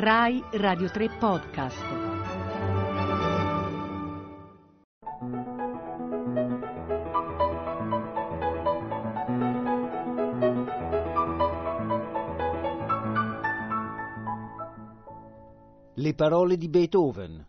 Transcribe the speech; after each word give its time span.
Rai 0.00 0.40
Radio 0.52 0.88
3 0.88 1.08
Podcast. 1.18 1.82
Le 15.94 16.14
parole 16.14 16.56
di 16.56 16.68
Beethoven. 16.68 17.44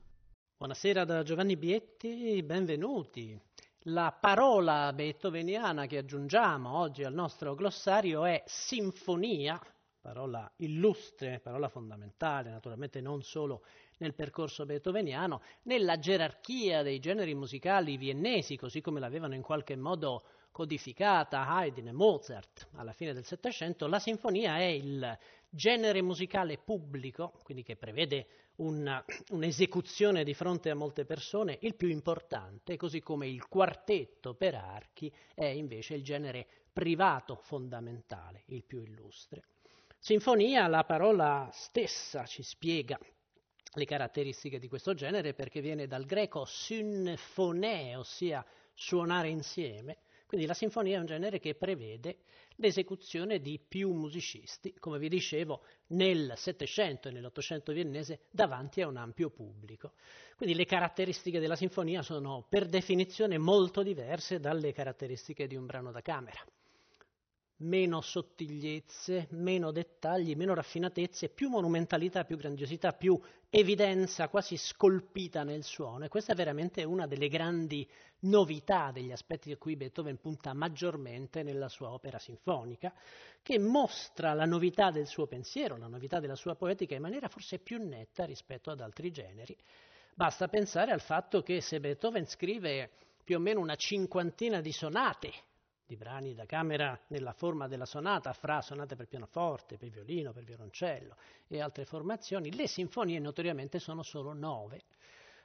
Buonasera 0.57 1.05
da 1.05 1.21
Giovanni 1.21 1.55
Bietti, 1.55 2.41
benvenuti. 2.41 3.39
La 3.83 4.17
parola 4.19 4.91
beethoveniana 4.91 5.85
che 5.85 5.99
aggiungiamo 5.99 6.79
oggi 6.79 7.03
al 7.03 7.13
nostro 7.13 7.53
glossario 7.53 8.25
è 8.25 8.41
sinfonia, 8.47 9.61
parola 10.01 10.51
illustre, 10.57 11.39
parola 11.39 11.67
fondamentale, 11.67 12.49
naturalmente 12.49 13.01
non 13.01 13.21
solo 13.21 13.63
nel 13.97 14.13
percorso 14.13 14.65
beethoveniano, 14.65 15.41
nella 15.63 15.99
gerarchia 15.99 16.83
dei 16.83 16.99
generi 16.99 17.35
musicali 17.35 17.97
viennesi, 17.97 18.55
così 18.55 18.81
come 18.81 18.99
l'avevano 18.99 19.35
in 19.35 19.41
qualche 19.41 19.75
modo 19.75 20.23
codificata 20.51 21.47
Haydn 21.47 21.87
e 21.87 21.91
Mozart 21.91 22.69
alla 22.73 22.93
fine 22.93 23.13
del 23.13 23.25
Settecento, 23.25 23.87
la 23.87 23.99
sinfonia 23.99 24.57
è 24.57 24.65
il 24.65 25.17
genere 25.49 26.01
musicale 26.01 26.57
pubblico, 26.57 27.33
quindi 27.43 27.63
che 27.63 27.75
prevede 27.75 28.27
una, 28.57 29.03
un'esecuzione 29.29 30.23
di 30.23 30.33
fronte 30.33 30.69
a 30.69 30.75
molte 30.75 31.05
persone, 31.05 31.57
il 31.61 31.75
più 31.75 31.89
importante, 31.89 32.77
così 32.77 32.99
come 32.99 33.27
il 33.27 33.47
quartetto 33.47 34.33
per 34.33 34.55
archi 34.55 35.11
è 35.33 35.45
invece 35.45 35.95
il 35.95 36.03
genere 36.03 36.47
privato 36.71 37.35
fondamentale, 37.35 38.43
il 38.47 38.63
più 38.63 38.81
illustre. 38.81 39.43
Sinfonia, 40.01 40.65
la 40.67 40.85
parola 40.85 41.49
stessa 41.51 42.25
ci 42.25 42.41
spiega 42.41 42.97
le 43.73 43.85
caratteristiche 43.85 44.57
di 44.57 44.69
questo 44.69 44.93
genere 44.93 45.33
perché 45.33 45.59
viene 45.59 45.87
dal 45.87 46.05
greco 46.05 46.45
synphone, 46.45 47.97
ossia 47.97 48.43
suonare 48.73 49.27
insieme, 49.27 49.97
quindi 50.25 50.47
la 50.47 50.53
sinfonia 50.53 50.95
è 50.95 50.99
un 51.01 51.05
genere 51.05 51.39
che 51.39 51.53
prevede 51.53 52.19
l'esecuzione 52.55 53.41
di 53.41 53.59
più 53.59 53.91
musicisti, 53.91 54.73
come 54.79 54.99
vi 54.99 55.09
dicevo, 55.09 55.65
nel 55.87 56.33
Settecento 56.37 57.09
e 57.09 57.11
nell'Ottocento 57.11 57.73
viennese 57.73 58.21
davanti 58.31 58.81
a 58.81 58.87
un 58.87 58.95
ampio 58.95 59.29
pubblico. 59.29 59.95
Quindi 60.37 60.55
le 60.55 60.65
caratteristiche 60.65 61.41
della 61.41 61.57
sinfonia 61.57 62.01
sono 62.03 62.45
per 62.47 62.67
definizione 62.67 63.37
molto 63.37 63.83
diverse 63.83 64.39
dalle 64.39 64.71
caratteristiche 64.71 65.45
di 65.45 65.55
un 65.55 65.65
brano 65.65 65.91
da 65.91 66.01
camera 66.01 66.41
meno 67.59 68.01
sottigliezze, 68.01 69.27
meno 69.31 69.71
dettagli, 69.71 70.35
meno 70.35 70.53
raffinatezze, 70.53 71.29
più 71.29 71.49
monumentalità, 71.49 72.23
più 72.23 72.37
grandiosità, 72.37 72.93
più 72.93 73.19
evidenza 73.49 74.29
quasi 74.29 74.55
scolpita 74.55 75.43
nel 75.43 75.63
suono. 75.63 76.05
E 76.05 76.07
questa 76.07 76.33
è 76.33 76.35
veramente 76.35 76.83
una 76.83 77.07
delle 77.07 77.27
grandi 77.27 77.87
novità 78.21 78.91
degli 78.91 79.11
aspetti 79.11 79.51
a 79.51 79.57
cui 79.57 79.75
Beethoven 79.75 80.19
punta 80.19 80.53
maggiormente 80.53 81.43
nella 81.43 81.69
sua 81.69 81.91
opera 81.91 82.19
sinfonica, 82.19 82.93
che 83.41 83.59
mostra 83.59 84.33
la 84.33 84.45
novità 84.45 84.91
del 84.91 85.07
suo 85.07 85.27
pensiero, 85.27 85.77
la 85.77 85.87
novità 85.87 86.19
della 86.19 86.35
sua 86.35 86.55
poetica 86.55 86.95
in 86.95 87.01
maniera 87.01 87.27
forse 87.27 87.59
più 87.59 87.83
netta 87.83 88.25
rispetto 88.25 88.71
ad 88.71 88.79
altri 88.79 89.11
generi. 89.11 89.55
Basta 90.13 90.47
pensare 90.47 90.91
al 90.91 91.01
fatto 91.01 91.41
che 91.41 91.61
se 91.61 91.79
Beethoven 91.79 92.25
scrive 92.25 92.89
più 93.23 93.37
o 93.37 93.39
meno 93.39 93.59
una 93.59 93.75
cinquantina 93.75 94.59
di 94.59 94.71
sonate 94.71 95.31
di 95.89 95.95
brani 95.95 96.35
da 96.35 96.45
camera 96.45 96.99
nella 97.07 97.33
forma 97.33 97.67
della 97.67 97.87
sonata, 97.87 98.31
fra 98.31 98.61
sonate 98.61 98.95
per 98.95 99.07
pianoforte, 99.07 99.75
per 99.75 99.89
violino, 99.89 100.31
per 100.31 100.43
violoncello 100.43 101.15
e 101.47 101.61
altre 101.61 101.83
formazioni, 101.83 102.53
le 102.53 102.67
sinfonie 102.67 103.17
notoriamente 103.17 103.79
sono 103.79 104.03
solo 104.03 104.33
nove, 104.33 104.83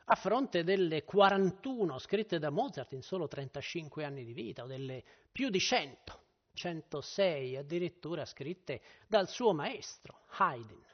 a 0.04 0.14
fronte 0.14 0.62
delle 0.62 1.02
41 1.02 1.98
scritte 1.98 2.38
da 2.38 2.50
Mozart 2.50 2.92
in 2.92 3.00
solo 3.00 3.26
35 3.26 4.04
anni 4.04 4.22
di 4.22 4.34
vita, 4.34 4.64
o 4.64 4.66
delle 4.66 5.02
più 5.32 5.48
di 5.48 5.58
100, 5.58 6.20
106 6.52 7.56
addirittura 7.56 8.26
scritte 8.26 8.82
dal 9.06 9.30
suo 9.30 9.54
maestro, 9.54 10.24
Haydn. 10.36 10.84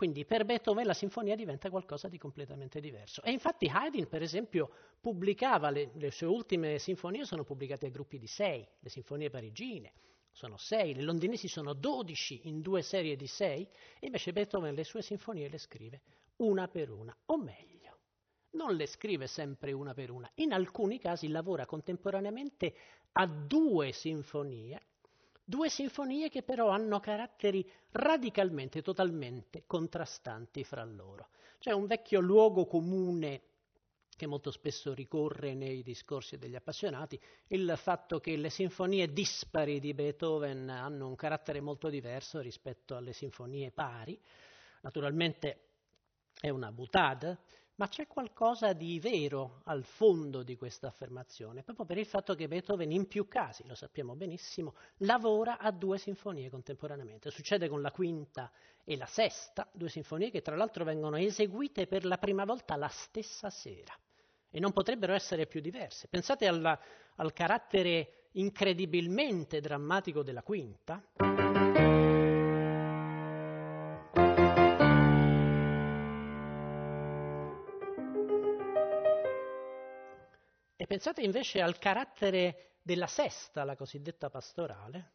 Quindi 0.00 0.24
per 0.24 0.46
Beethoven 0.46 0.86
la 0.86 0.94
sinfonia 0.94 1.36
diventa 1.36 1.68
qualcosa 1.68 2.08
di 2.08 2.16
completamente 2.16 2.80
diverso. 2.80 3.22
E 3.22 3.32
infatti 3.32 3.68
Haydn, 3.68 4.08
per 4.08 4.22
esempio, 4.22 4.70
pubblicava 4.98 5.68
le, 5.68 5.90
le 5.92 6.10
sue 6.10 6.26
ultime 6.26 6.78
sinfonie, 6.78 7.26
sono 7.26 7.44
pubblicate 7.44 7.84
a 7.84 7.90
gruppi 7.90 8.18
di 8.18 8.26
sei, 8.26 8.66
le 8.78 8.88
sinfonie 8.88 9.28
parigine 9.28 9.92
sono 10.30 10.56
sei, 10.56 10.94
le 10.94 11.02
londinesi 11.02 11.48
sono 11.48 11.74
dodici 11.74 12.48
in 12.48 12.62
due 12.62 12.80
serie 12.80 13.14
di 13.14 13.26
sei, 13.26 13.68
e 13.98 14.06
invece 14.06 14.32
Beethoven 14.32 14.72
le 14.72 14.84
sue 14.84 15.02
sinfonie 15.02 15.50
le 15.50 15.58
scrive 15.58 16.00
una 16.36 16.66
per 16.66 16.90
una, 16.90 17.14
o 17.26 17.36
meglio, 17.36 17.98
non 18.52 18.76
le 18.76 18.86
scrive 18.86 19.26
sempre 19.26 19.72
una 19.72 19.92
per 19.92 20.10
una, 20.10 20.30
in 20.36 20.54
alcuni 20.54 20.98
casi 20.98 21.28
lavora 21.28 21.66
contemporaneamente 21.66 22.74
a 23.12 23.26
due 23.26 23.92
sinfonie 23.92 24.80
Due 25.50 25.68
sinfonie 25.68 26.28
che 26.28 26.44
però 26.44 26.68
hanno 26.68 27.00
caratteri 27.00 27.68
radicalmente, 27.90 28.82
totalmente 28.82 29.64
contrastanti 29.66 30.62
fra 30.62 30.84
loro. 30.84 31.30
C'è 31.58 31.72
un 31.72 31.88
vecchio 31.88 32.20
luogo 32.20 32.66
comune 32.66 33.42
che 34.14 34.26
molto 34.28 34.52
spesso 34.52 34.94
ricorre 34.94 35.54
nei 35.54 35.82
discorsi 35.82 36.38
degli 36.38 36.54
appassionati, 36.54 37.20
il 37.48 37.74
fatto 37.76 38.20
che 38.20 38.36
le 38.36 38.48
sinfonie 38.48 39.12
dispari 39.12 39.80
di 39.80 39.92
Beethoven 39.92 40.68
hanno 40.68 41.08
un 41.08 41.16
carattere 41.16 41.60
molto 41.60 41.88
diverso 41.88 42.38
rispetto 42.38 42.94
alle 42.94 43.12
sinfonie 43.12 43.72
pari. 43.72 44.16
Naturalmente 44.82 45.70
è 46.40 46.48
una 46.48 46.70
boutade, 46.70 47.38
ma 47.80 47.88
c'è 47.88 48.06
qualcosa 48.06 48.74
di 48.74 49.00
vero 49.00 49.62
al 49.64 49.84
fondo 49.84 50.42
di 50.42 50.54
questa 50.54 50.88
affermazione, 50.88 51.62
proprio 51.62 51.86
per 51.86 51.96
il 51.96 52.04
fatto 52.04 52.34
che 52.34 52.46
Beethoven 52.46 52.92
in 52.92 53.08
più 53.08 53.26
casi, 53.26 53.66
lo 53.66 53.74
sappiamo 53.74 54.14
benissimo, 54.14 54.74
lavora 54.98 55.56
a 55.56 55.70
due 55.70 55.96
sinfonie 55.96 56.50
contemporaneamente. 56.50 57.30
Succede 57.30 57.70
con 57.70 57.80
la 57.80 57.90
quinta 57.90 58.52
e 58.84 58.98
la 58.98 59.06
sesta, 59.06 59.66
due 59.72 59.88
sinfonie 59.88 60.30
che 60.30 60.42
tra 60.42 60.56
l'altro 60.56 60.84
vengono 60.84 61.16
eseguite 61.16 61.86
per 61.86 62.04
la 62.04 62.18
prima 62.18 62.44
volta 62.44 62.76
la 62.76 62.88
stessa 62.88 63.48
sera 63.48 63.98
e 64.50 64.60
non 64.60 64.72
potrebbero 64.72 65.14
essere 65.14 65.46
più 65.46 65.62
diverse. 65.62 66.06
Pensate 66.08 66.46
alla, 66.46 66.78
al 67.16 67.32
carattere 67.32 68.26
incredibilmente 68.32 69.58
drammatico 69.60 70.22
della 70.22 70.42
quinta. 70.42 71.02
Pensate 80.90 81.22
invece 81.22 81.60
al 81.60 81.78
carattere 81.78 82.78
della 82.82 83.06
sesta, 83.06 83.62
la 83.62 83.76
cosiddetta 83.76 84.28
pastorale. 84.28 85.12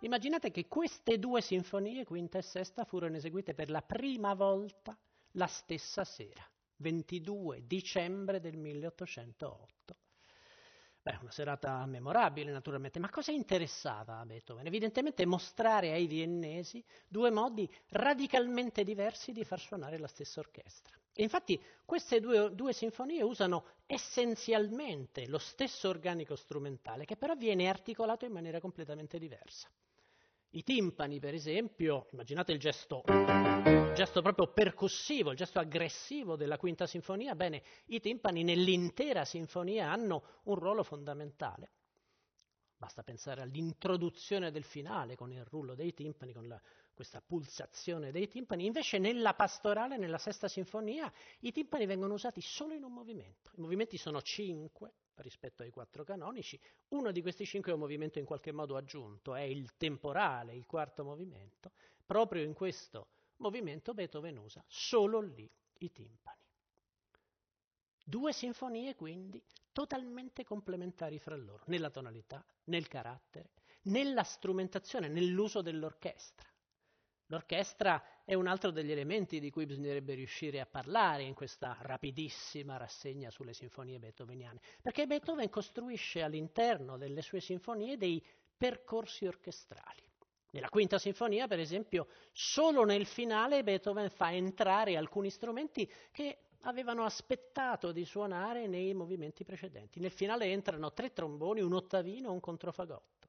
Immaginate 0.00 0.50
che 0.50 0.66
queste 0.66 1.20
due 1.20 1.40
sinfonie, 1.40 2.04
quinta 2.04 2.38
e 2.38 2.42
sesta, 2.42 2.82
furono 2.82 3.14
eseguite 3.14 3.54
per 3.54 3.70
la 3.70 3.82
prima 3.82 4.34
volta 4.34 4.98
la 5.36 5.46
stessa 5.46 6.02
sera, 6.02 6.44
22 6.78 7.64
dicembre 7.68 8.40
del 8.40 8.56
1808. 8.56 9.93
Beh, 11.04 11.18
una 11.20 11.30
serata 11.32 11.84
memorabile 11.84 12.50
naturalmente, 12.50 12.98
ma 12.98 13.10
cosa 13.10 13.30
interessava 13.30 14.20
a 14.20 14.24
Beethoven? 14.24 14.64
Evidentemente 14.66 15.26
mostrare 15.26 15.92
ai 15.92 16.06
viennesi 16.06 16.82
due 17.06 17.30
modi 17.30 17.70
radicalmente 17.90 18.84
diversi 18.84 19.32
di 19.32 19.44
far 19.44 19.60
suonare 19.60 19.98
la 19.98 20.06
stessa 20.06 20.40
orchestra. 20.40 20.96
E 21.12 21.22
infatti 21.22 21.62
queste 21.84 22.20
due, 22.20 22.54
due, 22.54 22.72
sinfonie 22.72 23.20
usano 23.22 23.66
essenzialmente 23.84 25.28
lo 25.28 25.36
stesso 25.36 25.90
organico 25.90 26.36
strumentale, 26.36 27.04
che 27.04 27.16
però 27.18 27.34
viene 27.34 27.68
articolato 27.68 28.24
in 28.24 28.32
maniera 28.32 28.58
completamente 28.58 29.18
diversa. 29.18 29.68
I 30.56 30.62
timpani, 30.62 31.18
per 31.18 31.34
esempio, 31.34 32.06
immaginate 32.12 32.52
il 32.52 32.60
gesto, 32.60 33.02
il 33.08 33.92
gesto 33.92 34.22
proprio 34.22 34.52
percussivo, 34.52 35.32
il 35.32 35.36
gesto 35.36 35.58
aggressivo 35.58 36.36
della 36.36 36.58
quinta 36.58 36.86
sinfonia, 36.86 37.34
bene, 37.34 37.60
i 37.86 37.98
timpani 37.98 38.44
nell'intera 38.44 39.24
sinfonia 39.24 39.90
hanno 39.90 40.22
un 40.44 40.54
ruolo 40.54 40.84
fondamentale. 40.84 41.70
Basta 42.76 43.02
pensare 43.02 43.40
all'introduzione 43.40 44.50
del 44.50 44.64
finale 44.64 45.16
con 45.16 45.32
il 45.32 45.44
rullo 45.44 45.74
dei 45.74 45.94
timpani, 45.94 46.32
con 46.32 46.46
la, 46.46 46.60
questa 46.92 47.20
pulsazione 47.20 48.10
dei 48.10 48.28
timpani. 48.28 48.66
Invece 48.66 48.98
nella 48.98 49.34
pastorale, 49.34 49.96
nella 49.96 50.18
sesta 50.18 50.48
sinfonia, 50.48 51.10
i 51.40 51.52
timpani 51.52 51.86
vengono 51.86 52.14
usati 52.14 52.40
solo 52.40 52.74
in 52.74 52.84
un 52.84 52.92
movimento. 52.92 53.50
I 53.56 53.60
movimenti 53.60 53.96
sono 53.96 54.20
cinque, 54.22 54.92
rispetto 55.16 55.62
ai 55.62 55.70
quattro 55.70 56.04
canonici. 56.04 56.58
Uno 56.88 57.12
di 57.12 57.22
questi 57.22 57.46
cinque 57.46 57.70
è 57.70 57.74
un 57.74 57.80
movimento 57.80 58.18
in 58.18 58.24
qualche 58.24 58.52
modo 58.52 58.76
aggiunto, 58.76 59.34
è 59.34 59.42
il 59.42 59.76
temporale, 59.76 60.54
il 60.54 60.66
quarto 60.66 61.04
movimento. 61.04 61.72
Proprio 62.04 62.42
in 62.42 62.52
questo 62.52 63.08
movimento 63.36 63.94
Beethoven 63.94 64.38
usa 64.38 64.62
solo 64.66 65.20
lì 65.20 65.50
i 65.78 65.92
timpani. 65.92 66.43
Due 68.06 68.34
sinfonie 68.34 68.94
quindi 68.94 69.42
totalmente 69.72 70.44
complementari 70.44 71.18
fra 71.18 71.36
loro, 71.36 71.64
nella 71.68 71.88
tonalità, 71.88 72.44
nel 72.64 72.86
carattere, 72.86 73.52
nella 73.84 74.22
strumentazione, 74.22 75.08
nell'uso 75.08 75.62
dell'orchestra. 75.62 76.46
L'orchestra 77.28 78.22
è 78.26 78.34
un 78.34 78.46
altro 78.46 78.70
degli 78.70 78.92
elementi 78.92 79.40
di 79.40 79.50
cui 79.50 79.64
bisognerebbe 79.64 80.12
riuscire 80.12 80.60
a 80.60 80.66
parlare 80.66 81.22
in 81.22 81.32
questa 81.32 81.78
rapidissima 81.80 82.76
rassegna 82.76 83.30
sulle 83.30 83.54
sinfonie 83.54 83.98
beethoveniane, 83.98 84.60
perché 84.82 85.06
Beethoven 85.06 85.48
costruisce 85.48 86.22
all'interno 86.22 86.98
delle 86.98 87.22
sue 87.22 87.40
sinfonie 87.40 87.96
dei 87.96 88.22
percorsi 88.54 89.26
orchestrali. 89.26 90.02
Nella 90.50 90.68
quinta 90.68 90.98
sinfonia, 90.98 91.48
per 91.48 91.58
esempio, 91.58 92.06
solo 92.30 92.84
nel 92.84 93.06
finale 93.06 93.64
Beethoven 93.64 94.10
fa 94.10 94.32
entrare 94.32 94.96
alcuni 94.96 95.30
strumenti 95.30 95.90
che 96.12 96.43
avevano 96.64 97.04
aspettato 97.04 97.92
di 97.92 98.04
suonare 98.04 98.66
nei 98.66 98.94
movimenti 98.94 99.44
precedenti. 99.44 100.00
Nel 100.00 100.10
finale 100.10 100.46
entrano 100.46 100.92
tre 100.92 101.12
tromboni, 101.12 101.60
un 101.60 101.72
ottavino 101.72 102.28
e 102.28 102.32
un 102.32 102.40
controfagotto. 102.40 103.28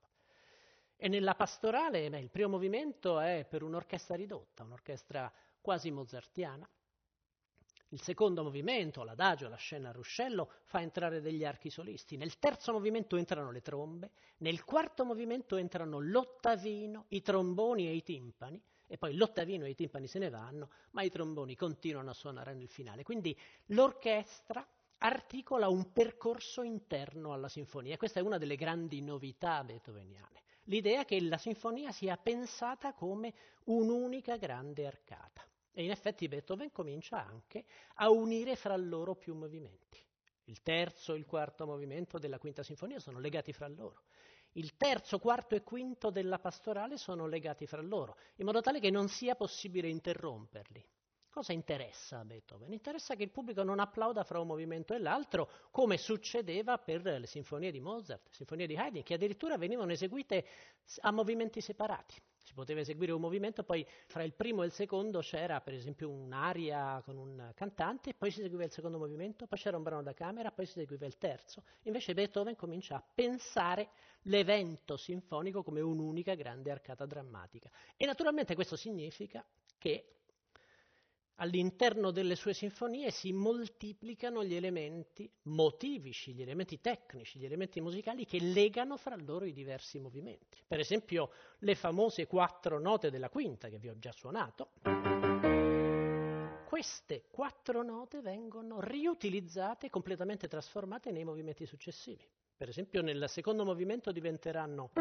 E 0.97 1.07
nella 1.07 1.35
pastorale 1.35 2.09
beh, 2.09 2.19
il 2.19 2.29
primo 2.29 2.49
movimento 2.49 3.19
è 3.19 3.45
per 3.49 3.63
un'orchestra 3.63 4.15
ridotta, 4.15 4.63
un'orchestra 4.63 5.31
quasi 5.59 5.91
mozartiana. 5.91 6.67
Il 7.89 8.01
secondo 8.01 8.43
movimento, 8.43 9.03
l'adagio, 9.03 9.47
la 9.47 9.55
scena 9.57 9.89
a 9.89 9.91
ruscello, 9.91 10.51
fa 10.63 10.81
entrare 10.81 11.21
degli 11.21 11.45
archi 11.45 11.69
solisti. 11.69 12.17
Nel 12.17 12.39
terzo 12.39 12.71
movimento 12.71 13.15
entrano 13.15 13.51
le 13.51 13.61
trombe, 13.61 14.11
nel 14.37 14.63
quarto 14.63 15.05
movimento 15.05 15.55
entrano 15.55 15.99
l'ottavino, 15.99 17.05
i 17.09 17.21
tromboni 17.21 17.87
e 17.87 17.93
i 17.93 18.03
timpani, 18.03 18.61
e 18.87 18.97
poi 18.97 19.15
l'ottavino 19.15 19.65
e 19.65 19.69
i 19.69 19.75
timpani 19.75 20.07
se 20.07 20.19
ne 20.19 20.29
vanno, 20.29 20.69
ma 20.91 21.01
i 21.01 21.09
tromboni 21.09 21.55
continuano 21.55 22.09
a 22.09 22.13
suonare 22.13 22.53
nel 22.53 22.69
finale. 22.69 23.03
Quindi 23.03 23.37
l'orchestra 23.67 24.65
articola 24.99 25.67
un 25.67 25.91
percorso 25.91 26.61
interno 26.61 27.33
alla 27.33 27.49
sinfonia. 27.49 27.97
Questa 27.97 28.19
è 28.19 28.23
una 28.23 28.37
delle 28.37 28.55
grandi 28.55 29.01
novità 29.01 29.63
beethoveniane. 29.63 30.43
L'idea 30.65 31.05
che 31.05 31.21
la 31.21 31.37
sinfonia 31.37 31.91
sia 31.91 32.17
pensata 32.17 32.93
come 32.93 33.33
un'unica 33.65 34.37
grande 34.37 34.87
arcata. 34.87 35.45
E 35.71 35.83
in 35.83 35.91
effetti 35.91 36.27
Beethoven 36.27 36.71
comincia 36.71 37.23
anche 37.23 37.65
a 37.95 38.09
unire 38.09 38.55
fra 38.55 38.75
loro 38.77 39.15
più 39.15 39.35
movimenti. 39.35 40.01
Il 40.45 40.61
terzo 40.61 41.13
e 41.13 41.17
il 41.17 41.25
quarto 41.25 41.65
movimento 41.65 42.17
della 42.17 42.39
quinta 42.39 42.63
sinfonia 42.63 42.99
sono 42.99 43.19
legati 43.19 43.51
fra 43.51 43.67
loro 43.67 44.03
il 44.57 44.77
terzo, 44.77 45.19
quarto 45.19 45.55
e 45.55 45.63
quinto 45.63 46.09
della 46.09 46.39
pastorale 46.39 46.97
sono 46.97 47.27
legati 47.27 47.65
fra 47.65 47.81
loro, 47.81 48.17
in 48.35 48.45
modo 48.45 48.61
tale 48.61 48.79
che 48.79 48.89
non 48.89 49.07
sia 49.07 49.35
possibile 49.35 49.89
interromperli. 49.89 50.83
Cosa 51.29 51.51
interessa 51.51 52.19
a 52.19 52.25
Beethoven? 52.25 52.71
Interessa 52.71 53.15
che 53.15 53.23
il 53.23 53.31
pubblico 53.31 53.61
non 53.63 53.79
applauda 53.79 54.23
fra 54.23 54.39
un 54.39 54.47
movimento 54.47 54.93
e 54.93 54.99
l'altro, 54.99 55.49
come 55.71 55.97
succedeva 55.97 56.77
per 56.77 57.01
le 57.03 57.27
sinfonie 57.27 57.71
di 57.71 57.81
Mozart, 57.81 58.27
le 58.27 58.33
sinfonie 58.33 58.67
di 58.67 58.77
Haydn, 58.77 59.03
che 59.03 59.15
addirittura 59.15 59.57
venivano 59.57 59.91
eseguite 59.91 60.45
a 61.01 61.11
movimenti 61.11 61.59
separati. 61.59 62.15
Si 62.45 62.53
poteva 62.53 62.79
eseguire 62.79 63.11
un 63.11 63.19
movimento, 63.19 63.63
poi 63.63 63.83
fra 64.05 64.21
il 64.21 64.33
primo 64.33 64.61
e 64.61 64.67
il 64.67 64.71
secondo 64.71 65.19
c'era 65.21 65.61
per 65.61 65.73
esempio 65.73 66.11
un'aria 66.11 67.01
con 67.03 67.17
un 67.17 67.51
cantante, 67.55 68.13
poi 68.13 68.29
si 68.29 68.41
eseguiva 68.41 68.63
il 68.63 68.69
secondo 68.69 68.99
movimento, 68.99 69.47
poi 69.47 69.57
c'era 69.57 69.77
un 69.77 69.81
brano 69.81 70.03
da 70.03 70.13
camera, 70.13 70.51
poi 70.51 70.67
si 70.67 70.77
eseguiva 70.77 71.07
il 71.07 71.17
terzo. 71.17 71.63
Invece 71.85 72.13
Beethoven 72.13 72.55
comincia 72.55 72.97
a 72.97 73.03
pensare 73.03 73.89
l'evento 74.27 74.95
sinfonico 74.95 75.63
come 75.63 75.81
un'unica 75.81 76.35
grande 76.35 76.69
arcata 76.69 77.07
drammatica. 77.07 77.67
E 77.97 78.05
naturalmente 78.05 78.53
questo 78.53 78.75
significa 78.75 79.43
che 79.79 80.14
all'interno 81.35 82.11
delle 82.11 82.35
sue 82.35 82.53
sinfonie 82.53 83.11
si 83.11 83.33
moltiplicano 83.33 84.43
gli 84.43 84.55
elementi 84.55 85.29
motivici, 85.43 86.33
gli 86.33 86.41
elementi 86.41 86.79
tecnici, 86.79 87.39
gli 87.39 87.45
elementi 87.45 87.81
musicali 87.81 88.25
che 88.25 88.39
legano 88.39 88.97
fra 88.97 89.15
loro 89.17 89.45
i 89.45 89.53
diversi 89.53 89.99
movimenti. 89.99 90.59
Per 90.65 90.79
esempio 90.79 91.31
le 91.59 91.75
famose 91.75 92.27
quattro 92.27 92.79
note 92.79 93.09
della 93.09 93.29
quinta 93.29 93.69
che 93.69 93.79
vi 93.79 93.89
ho 93.89 93.97
già 93.97 94.11
suonato. 94.11 94.71
Queste 96.65 97.25
quattro 97.31 97.83
note 97.83 98.21
vengono 98.21 98.81
riutilizzate 98.81 99.89
completamente 99.89 100.47
trasformate 100.47 101.11
nei 101.11 101.23
movimenti 101.23 101.65
successivi. 101.65 102.27
Per 102.57 102.69
esempio 102.69 103.01
nel 103.01 103.25
secondo 103.27 103.65
movimento 103.65 104.11
diventeranno 104.11 104.91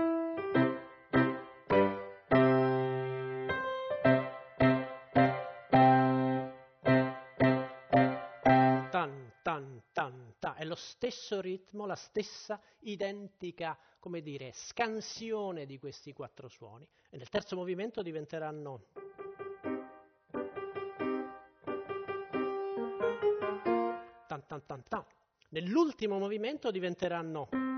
lo 10.75 10.81
stesso 10.81 11.41
ritmo, 11.41 11.87
la 11.87 11.95
stessa 11.95 12.61
identica, 12.81 13.79
come 14.01 14.21
dire, 14.23 14.51
scansione 14.53 15.67
di 15.67 15.79
questi 15.79 16.13
quattro 16.13 16.49
suoni. 16.49 16.85
E 17.11 17.17
nel 17.17 17.29
terzo 17.29 17.55
movimento 17.55 18.03
diventeranno 18.03 18.87
tan 24.27 24.45
tan 24.47 24.67
tan 24.67 24.83
tan. 24.89 25.05
Nell'ultimo 25.51 26.19
movimento 26.19 26.73
diventeranno 26.73 27.74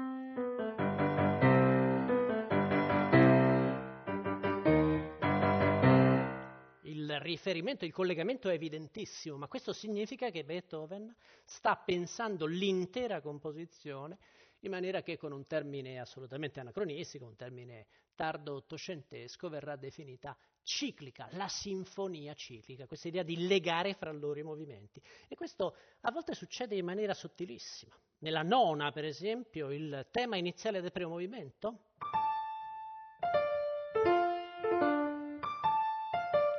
riferimento, 7.26 7.84
il 7.84 7.93
collegamento 7.93 8.49
è 8.49 8.55
evidentissimo, 8.55 9.37
ma 9.37 9.49
questo 9.49 9.73
significa 9.73 10.31
che 10.31 10.44
Beethoven 10.44 11.14
sta 11.44 11.76
pensando 11.76 12.46
l'intera 12.46 13.20
composizione 13.20 14.19
in 14.61 14.70
maniera 14.70 15.02
che 15.02 15.17
con 15.17 15.32
un 15.32 15.46
termine 15.46 16.00
assolutamente 16.00 16.61
anacronistico, 16.61 17.26
un 17.26 17.37
termine 17.37 17.87
tardo 18.14 18.55
ottocentesco, 18.55 19.49
verrà 19.49 19.76
definita 19.76 20.37
ciclica, 20.62 21.28
la 21.32 21.49
sinfonia 21.49 22.34
ciclica, 22.34 22.87
questa 22.87 23.08
idea 23.08 23.23
di 23.23 23.46
legare 23.46 23.94
fra 23.94 24.11
loro 24.11 24.40
i 24.40 24.43
movimenti. 24.43 25.00
E 25.29 25.37
questo 25.37 25.76
a 26.00 26.11
volte 26.11 26.34
succede 26.34 26.75
in 26.75 26.84
maniera 26.84 27.14
sottilissima. 27.14 27.94
Nella 28.19 28.43
nona, 28.43 28.90
per 28.90 29.05
esempio, 29.05 29.70
il 29.70 30.06
tema 30.11 30.37
iniziale 30.37 30.81
del 30.81 30.90
primo 30.90 31.11
movimento, 31.11 31.90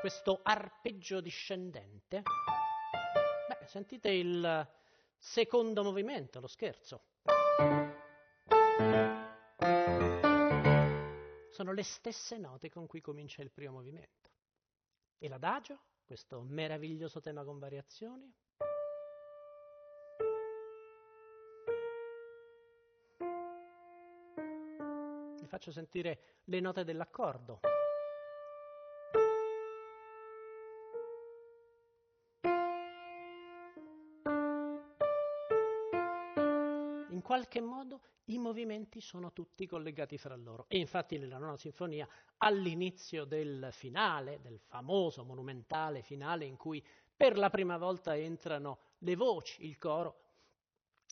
questo 0.07 0.39
arpeggio 0.41 1.19
discendente, 1.19 2.21
beh, 2.21 3.65
sentite 3.65 4.09
il 4.09 4.65
secondo 5.17 5.83
movimento, 5.83 6.39
lo 6.39 6.47
scherzo. 6.47 7.07
sono 11.49 11.73
le 11.73 11.83
stesse 11.83 12.37
note 12.37 12.69
con 12.69 12.87
cui 12.87 13.01
comincia 13.01 13.41
il 13.41 13.51
primo 13.51 13.73
movimento. 13.73 14.29
E 15.17 15.27
l'adagio, 15.27 15.77
questo 16.05 16.39
meraviglioso 16.39 17.19
tema 17.19 17.43
con 17.43 17.59
variazioni, 17.59 18.33
vi 25.41 25.47
faccio 25.47 25.73
sentire 25.73 26.39
le 26.45 26.61
note 26.61 26.85
dell'accordo. 26.85 27.59
Qualche 37.27 37.59
modo 37.59 37.99
i 38.27 38.37
movimenti 38.37 39.01
sono 39.01 39.33
tutti 39.33 39.67
collegati 39.67 40.17
fra 40.17 40.37
loro. 40.37 40.63
E 40.69 40.77
infatti 40.77 41.17
nella 41.17 41.37
nona 41.37 41.57
sinfonia, 41.57 42.07
all'inizio 42.37 43.25
del 43.25 43.67
finale, 43.71 44.39
del 44.39 44.57
famoso 44.59 45.25
monumentale 45.25 46.03
finale 46.03 46.45
in 46.45 46.55
cui 46.55 46.81
per 47.13 47.37
la 47.37 47.49
prima 47.49 47.77
volta 47.77 48.15
entrano 48.15 48.79
le 48.99 49.17
voci, 49.17 49.65
il 49.65 49.77
coro, 49.77 50.21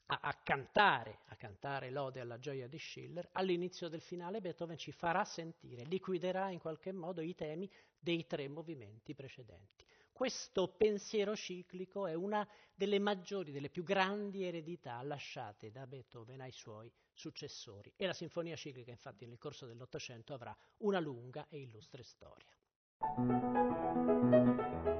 a, 0.06 0.20
a, 0.22 0.34
cantare, 0.36 1.20
a 1.26 1.36
cantare 1.36 1.90
lode 1.90 2.22
alla 2.22 2.40
gioia 2.40 2.70
di 2.70 2.80
Schiller, 2.80 3.28
all'inizio 3.34 3.90
del 3.90 4.00
finale 4.00 4.40
Beethoven 4.40 4.78
ci 4.78 4.94
farà 4.94 5.26
sentire, 5.26 5.84
liquiderà 5.84 6.50
in 6.50 6.60
qualche 6.60 6.94
modo 6.94 7.20
i 7.20 7.36
temi 7.36 7.70
dei 8.00 8.26
tre 8.26 8.48
movimenti 8.48 9.14
precedenti. 9.14 9.84
Questo 10.16 10.70
pensiero 10.70 11.36
ciclico 11.36 12.08
è 12.08 12.14
una 12.14 12.48
delle 12.74 13.00
maggiori, 13.00 13.52
delle 13.52 13.70
più 13.70 13.84
grandi 13.84 14.46
eredità 14.46 15.02
lasciate 15.02 15.72
da 15.72 15.86
Beethoven 15.86 16.40
ai 16.40 16.54
suoi 16.54 16.90
successori 17.12 17.92
e 17.98 18.06
la 18.06 18.14
sinfonia 18.14 18.56
ciclica 18.56 18.92
infatti 18.92 19.26
nel 19.26 19.38
corso 19.38 19.66
dell'Ottocento 19.66 20.34
avrà 20.34 20.56
una 20.78 21.02
lunga 21.02 21.48
e 21.50 21.60
illustre 21.60 22.04
storia. 22.04 22.56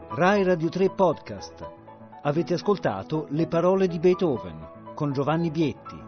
Rai 0.10 0.44
Radio 0.44 0.68
3 0.68 0.90
Podcast. 0.90 1.62
Avete 2.24 2.56
ascoltato 2.56 3.28
Le 3.30 3.48
parole 3.48 3.88
di 3.88 4.00
Beethoven 4.00 4.92
con 4.96 5.14
Giovanni 5.14 5.50
Bietti. 5.50 6.05